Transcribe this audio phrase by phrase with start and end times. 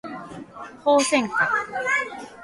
[0.83, 1.47] ホウセンカ